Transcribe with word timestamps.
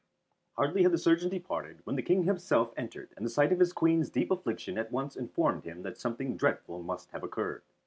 Hardly 0.53 0.81
had 0.81 0.91
the 0.91 0.97
surgeon 0.97 1.29
departed, 1.29 1.81
when 1.83 1.95
the 1.95 2.01
King 2.01 2.23
himself 2.23 2.73
entered, 2.75 3.13
and 3.15 3.23
the 3.23 3.29
sight 3.29 3.51
of 3.51 3.59
his 3.59 3.71
Queen's 3.71 4.09
deep 4.09 4.31
affliction 4.31 4.79
at 4.79 4.91
once 4.91 5.15
informed 5.15 5.63
him 5.63 5.83
that 5.83 5.99
something 5.99 6.35
dreadful 6.35 6.81
must 6.81 7.11
have 7.11 7.21
occurred. 7.21 7.61